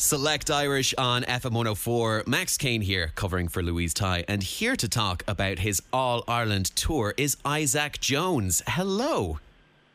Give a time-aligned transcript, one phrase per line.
[0.00, 2.24] Select Irish on FM 104.
[2.26, 4.24] Max Kane here, covering for Louise Ty.
[4.28, 8.62] And here to talk about his All Ireland tour is Isaac Jones.
[8.66, 9.40] Hello.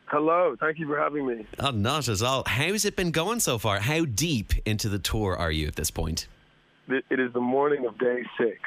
[0.06, 1.44] Hello, thank you for having me.
[1.58, 2.44] Oh, not at all.
[2.46, 3.80] How's it been going so far?
[3.80, 6.28] How deep into the tour are you at this point?
[6.86, 8.60] It is the morning of day six.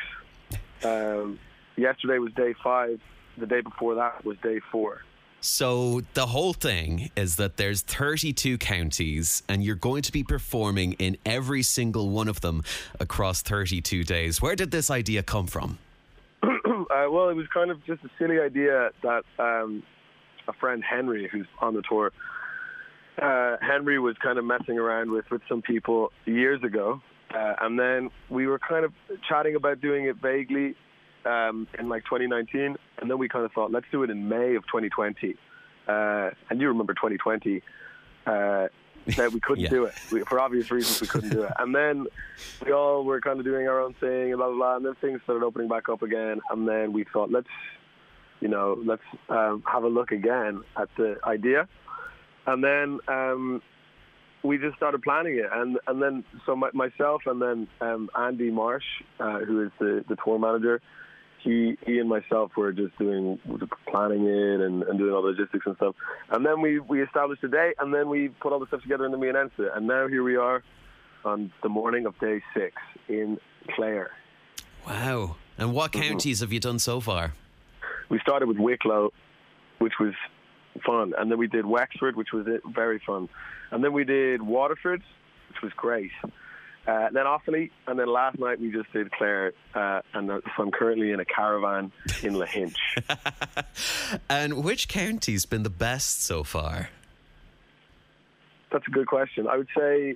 [0.84, 1.40] Um,
[1.78, 3.00] yesterday was day five.
[3.38, 5.04] The day before that was day four.
[5.42, 10.94] So the whole thing is that there's 32 counties and you're going to be performing
[10.94, 12.64] in every single one of them
[13.00, 14.42] across 32 days.
[14.42, 15.80] Where did this idea come from?
[16.44, 16.50] uh,
[16.90, 19.84] well, it was kind of just a silly idea that um,
[20.48, 22.12] a friend Henry, who's on the tour,
[23.22, 27.02] uh, Henry was kind of messing around with with some people years ago,
[27.34, 28.94] uh, and then we were kind of
[29.28, 30.76] chatting about doing it vaguely
[31.26, 34.56] um, in like 2019, and then we kind of thought, let's do it in May
[34.56, 35.36] of 2020.
[35.88, 37.62] Uh, and you remember 2020
[38.28, 38.68] uh,
[39.18, 39.70] that we couldn't Yeah.
[39.70, 41.02] do it we, for obvious reasons.
[41.02, 42.06] We couldn't do it, and then
[42.66, 44.76] we all were kind of doing our own thing, and blah blah blah.
[44.78, 47.48] And then things started opening back up again, and then we thought, let's,
[48.40, 51.68] you know, let's um, have a look again at the idea,
[52.46, 53.00] and then.
[53.08, 53.62] Um,
[54.42, 58.50] we just started planning it, and and then so my, myself and then um, Andy
[58.50, 58.86] Marsh,
[59.20, 60.82] uh, who is the the tour manager,
[61.42, 63.40] he he and myself were just doing
[63.88, 65.96] planning it and, and doing all the logistics and stuff,
[66.32, 69.06] and then we we established a date, and then we put all the stuff together,
[69.06, 70.64] and then we announced it, and now here we are,
[71.26, 72.76] on the morning of day six
[73.08, 73.38] in
[73.76, 74.12] Clare.
[74.88, 75.36] Wow.
[75.58, 76.10] And what mm-hmm.
[76.10, 77.34] counties have you done so far?
[78.10, 79.12] We started with Wicklow,
[79.80, 80.14] which was
[80.86, 83.30] fun, and then we did Wexford, which was very fun,
[83.72, 85.04] and then we did Waterford,
[85.50, 86.12] which was great.
[86.90, 90.72] Uh, then Offaly, and then last night we just did Clare, uh, and so I'm
[90.72, 91.92] currently in a caravan
[92.24, 92.76] in Lahinch.
[94.30, 96.90] And which county's been the best so far?
[98.72, 99.48] That's a good question.
[99.48, 100.16] I would say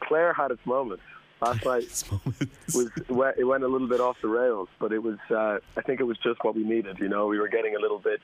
[0.00, 1.02] Clare had its moments.
[1.42, 1.82] Last night
[2.74, 5.58] was it went- it went a little bit off the rails, but it was uh,
[5.76, 6.98] I think it was just what we needed.
[6.98, 8.20] You know, we were getting a little bit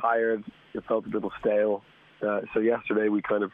[0.00, 0.44] tired.
[0.74, 1.82] It felt a little stale.
[2.20, 3.52] Uh, so yesterday we kind of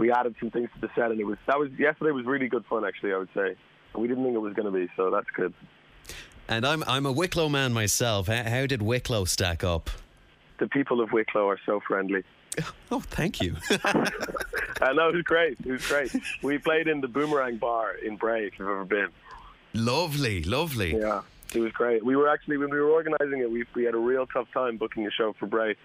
[0.00, 2.48] we added some things to the set, and it was that was yesterday was really
[2.48, 2.84] good fun.
[2.84, 3.54] Actually, I would say
[3.94, 5.52] we didn't think it was going to be, so that's good.
[6.48, 8.26] And I'm I'm a Wicklow man myself.
[8.26, 9.90] How, how did Wicklow stack up?
[10.58, 12.24] The people of Wicklow are so friendly.
[12.92, 13.54] Oh, thank you.
[14.82, 15.56] I know it was great.
[15.64, 16.12] It was great.
[16.42, 19.06] we played in the Boomerang Bar in Bray, if you've ever been.
[19.72, 20.98] lovely, lovely.
[20.98, 21.22] Yeah,
[21.54, 22.04] it was great.
[22.04, 24.76] We were actually when we were organising it, we we had a real tough time
[24.76, 25.76] booking a show for Bray,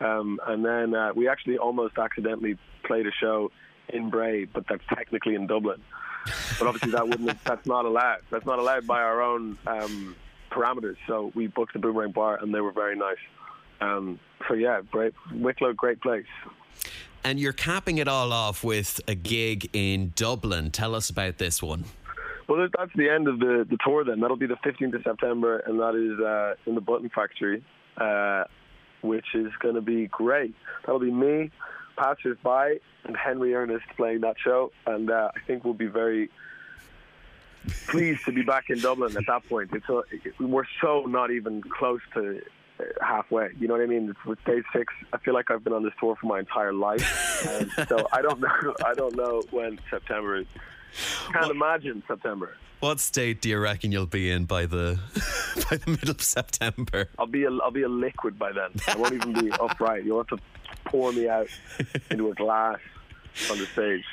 [0.00, 3.50] um, and then uh, we actually almost accidentally played a show
[3.88, 5.80] in Bray, but that's technically in Dublin.
[6.58, 7.44] But obviously that wouldn't.
[7.44, 8.20] That's not allowed.
[8.30, 10.16] That's not allowed by our own um,
[10.50, 10.96] parameters.
[11.06, 13.18] So we booked the Boomerang Bar, and they were very nice.
[13.80, 14.18] Um,
[14.48, 16.26] so yeah, great Wicklow, great place.
[17.24, 20.70] And you're capping it all off with a gig in Dublin.
[20.70, 21.84] Tell us about this one.
[22.48, 24.20] Well, that's the end of the, the tour then.
[24.20, 27.64] That'll be the 15th of September, and that is uh, in the Button Factory,
[27.96, 28.44] uh,
[29.02, 30.54] which is going to be great.
[30.84, 31.50] That'll be me,
[31.96, 36.30] Passers By, and Henry Ernest playing that show, and uh, I think we'll be very
[37.86, 39.70] pleased to be back in Dublin at that point.
[39.72, 40.02] It's a,
[40.42, 42.42] we're so not even close to
[42.78, 43.50] uh, halfway.
[43.58, 44.10] You know what I mean?
[44.10, 44.92] It's with day six.
[45.12, 47.00] I feel like I've been on this tour for my entire life,
[47.88, 48.74] so I don't know.
[48.84, 50.46] I don't know when September is.
[51.32, 52.56] Can't imagine September.
[52.80, 54.98] What state do you reckon you'll be in by the
[55.70, 57.08] by the middle of September?
[57.18, 58.70] I'll be a, I'll be a liquid by then.
[58.86, 60.04] I won't even be upright.
[60.04, 60.38] You'll have to
[60.84, 61.48] pour me out
[62.10, 62.78] into a glass
[63.50, 64.04] on the stage.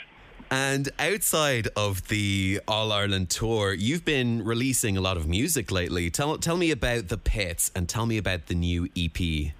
[0.49, 6.09] And outside of the All Ireland tour, you've been releasing a lot of music lately.
[6.09, 9.53] Tell tell me about the pits and tell me about the new EP.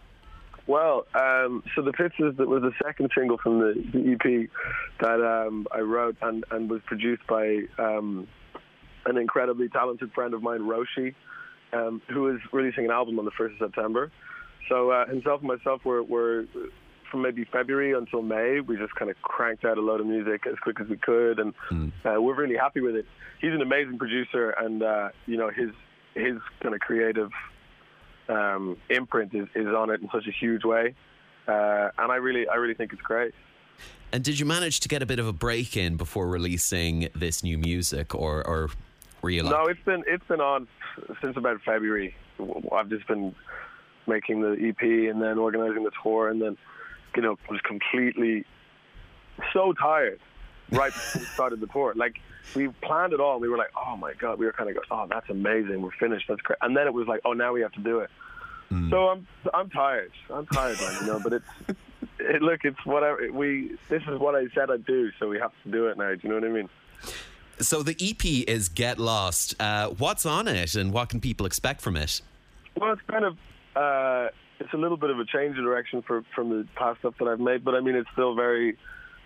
[0.72, 4.50] Well, um, so the is, that was the second single from the, the EP
[5.02, 8.26] that um, I wrote and, and was produced by um,
[9.06, 11.14] an incredibly talented friend of mine, Roshi,
[11.74, 14.14] um, who is releasing an album on the 1st of September.
[14.70, 16.46] So uh, himself and myself were, were
[17.12, 18.62] from maybe February until May.
[18.62, 21.40] We just kind of cranked out a load of music as quick as we could,
[21.40, 21.92] and Mm.
[22.06, 23.06] uh, we're really happy with it.
[23.42, 25.72] He's an amazing producer, and uh, you know his
[26.16, 27.32] his kind of creative
[28.30, 30.96] um, imprint is, is on it in such a huge way,
[31.48, 33.34] uh, and I really I really think it's great.
[34.12, 37.44] And did you manage to get a bit of a break in before releasing this
[37.44, 38.70] new music, or or
[39.22, 39.52] were you like?
[39.52, 40.68] No, it's been it's been on
[41.22, 42.16] since about February.
[42.72, 43.36] I've just been
[44.08, 46.58] making the EP and then organizing the tour, and then
[47.16, 48.46] you know was completely
[49.54, 50.20] so tired
[50.72, 51.94] right before we started the tour.
[51.96, 52.20] Like
[52.56, 53.40] we planned it all.
[53.40, 55.92] We were like, oh my god, we were kind of going, oh that's amazing, we're
[55.92, 56.60] finished, that's great.
[56.62, 58.10] And then it was like, oh now we have to do it.
[58.90, 60.12] So I'm I'm tired.
[60.30, 60.98] I'm tired, man.
[61.02, 61.46] You know, but it's
[62.20, 63.76] it, look, it's whatever we.
[63.90, 66.16] This is what I said I'd do, so we have to do it now.
[66.16, 66.70] Do you know what I mean?
[67.60, 69.56] So the EP is Get Lost.
[69.60, 72.22] Uh, what's on it, and what can people expect from it?
[72.78, 73.38] Well, it's kind of
[73.76, 74.30] uh,
[74.62, 77.28] it's a little bit of a change of direction for, from the past stuff that
[77.28, 78.78] I've made, but I mean it's still very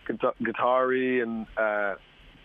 [0.07, 1.95] guitar-y and uh,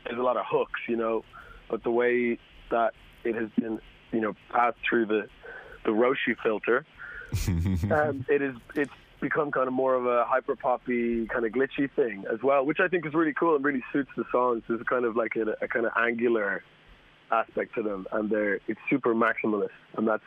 [0.04, 1.24] there's a lot of hooks, you know.
[1.68, 2.38] But the way
[2.70, 2.92] that
[3.24, 3.80] it has been,
[4.12, 5.28] you know, passed through the
[5.84, 6.84] the Roshi filter,
[7.92, 11.90] um, it is it's become kind of more of a hyper poppy kind of glitchy
[11.94, 14.62] thing as well, which I think is really cool and really suits the songs.
[14.66, 16.62] There's kind of like a, a kind of angular
[17.30, 20.24] aspect to them, and they're it's super maximalist, and that's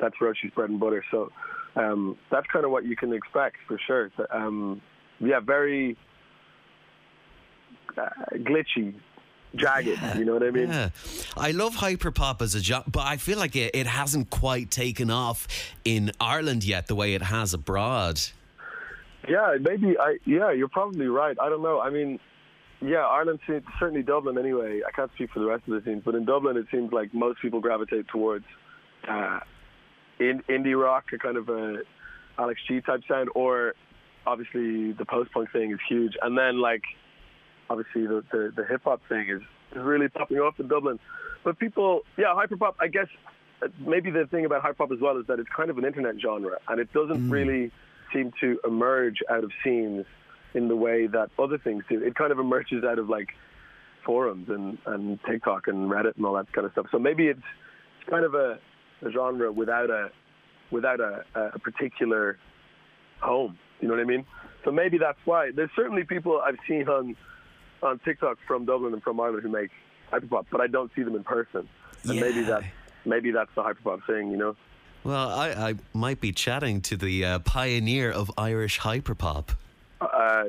[0.00, 1.04] that's Roshi's bread and butter.
[1.10, 1.30] So
[1.76, 4.10] um, that's kind of what you can expect for sure.
[4.30, 4.80] Um,
[5.20, 5.96] yeah, very
[8.34, 8.94] glitchy,
[9.54, 10.00] jagged.
[10.16, 10.68] You know what I mean?
[10.68, 10.90] Yeah,
[11.36, 15.10] I love hyperpop as a job, but I feel like it, it hasn't quite taken
[15.10, 15.46] off
[15.84, 18.20] in Ireland yet the way it has abroad.
[19.28, 19.98] Yeah, maybe.
[19.98, 21.36] I yeah, you're probably right.
[21.40, 21.80] I don't know.
[21.80, 22.18] I mean,
[22.80, 24.38] yeah, Ireland certainly Dublin.
[24.38, 26.92] Anyway, I can't speak for the rest of the teams, but in Dublin, it seems
[26.92, 28.44] like most people gravitate towards
[29.08, 29.40] uh,
[30.20, 31.78] in, indie rock, a kind of a
[32.38, 33.74] Alex G type sound, or
[34.26, 36.82] obviously the post punk thing is huge, and then like
[37.70, 39.42] obviously the the, the hip hop thing is,
[39.72, 40.98] is really popping off in Dublin.
[41.44, 42.74] But people, yeah, hyperpop.
[42.80, 43.06] I guess
[43.62, 46.16] uh, maybe the thing about hyperpop as well is that it's kind of an internet
[46.20, 47.70] genre, and it doesn't really
[48.12, 50.04] seem to emerge out of scenes
[50.54, 52.02] in the way that other things do.
[52.02, 53.28] It kind of emerges out of like
[54.04, 56.86] forums and, and TikTok and Reddit and all that kind of stuff.
[56.90, 57.40] So maybe it's,
[58.00, 58.58] it's kind of a,
[59.02, 60.10] a genre without a
[60.70, 62.38] without a, a particular
[63.20, 63.58] home.
[63.80, 64.24] You know what I mean?
[64.64, 65.50] So maybe that's why.
[65.54, 67.16] There's certainly people I've seen on
[67.82, 69.70] on TikTok from Dublin and from Ireland who make
[70.12, 71.68] hyperpop, but I don't see them in person.
[72.04, 72.62] And maybe that
[73.04, 74.56] maybe that's the hyperpop thing, you know?
[75.04, 79.50] Well, I, I might be chatting to the uh, pioneer of Irish hyperpop.
[80.00, 80.44] Uh,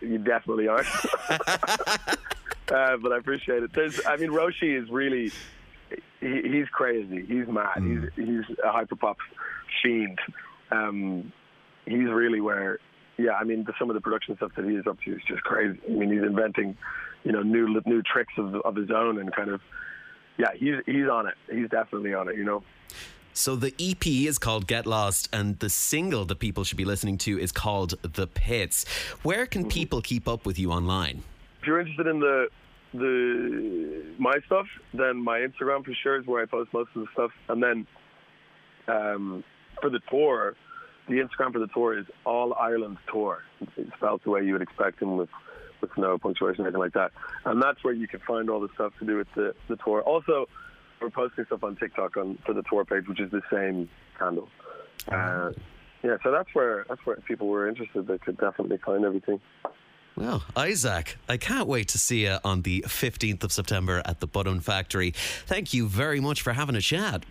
[0.00, 0.84] you definitely are.
[1.30, 3.72] uh, but I appreciate it.
[3.72, 5.32] There's, I mean, Roshi is really,
[6.20, 7.24] he, he's crazy.
[7.26, 7.82] He's mad.
[7.82, 9.16] He's he's a hyperpop
[9.82, 10.18] fiend.
[10.70, 11.32] Um,
[11.86, 12.78] he's really where,
[13.18, 13.32] yeah.
[13.32, 15.42] I mean, the, some of the production stuff that he is up to is just
[15.42, 15.78] crazy.
[15.86, 16.76] I mean, he's inventing,
[17.24, 19.60] you know, new new tricks of of his own and kind of,
[20.38, 20.48] yeah.
[20.54, 21.34] He's he's on it.
[21.50, 22.36] He's definitely on it.
[22.36, 22.62] You know.
[23.34, 27.18] So the EP is called Get Lost, and the single that people should be listening
[27.18, 28.84] to is called The Pits.
[29.22, 31.22] Where can people keep up with you online?
[31.60, 32.48] if you're interested in the
[32.94, 37.08] the my stuff, then my Instagram for sure is where I post most of the
[37.12, 37.30] stuff.
[37.48, 37.86] And then
[38.86, 39.44] um,
[39.80, 40.56] for the tour,
[41.08, 43.42] the Instagram for the tour is All Ireland Tour.
[43.76, 45.30] It's spelled the way you would expect them with
[45.80, 47.12] with no punctuation or anything like that.
[47.44, 50.02] And that's where you can find all the stuff to do with the, the tour.
[50.02, 50.48] Also,
[51.00, 53.88] we're posting stuff on TikTok on for the tour page, which is the same
[54.18, 54.48] handle.
[55.06, 55.52] Uh,
[56.02, 58.06] yeah, so that's where that's where people were interested.
[58.06, 59.40] They could definitely find everything.
[60.16, 64.26] Well, Isaac, I can't wait to see you on the 15th of September at the
[64.26, 65.12] Button Factory.
[65.46, 67.24] Thank you very much for having a chat.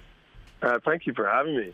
[0.62, 1.74] Uh, thank you for having me.